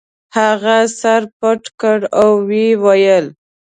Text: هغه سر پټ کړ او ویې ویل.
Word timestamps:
هغه 0.37 0.77
سر 0.99 1.21
پټ 1.39 1.61
کړ 1.81 1.99
او 2.21 2.29
ویې 2.47 2.67
ویل. 2.83 3.25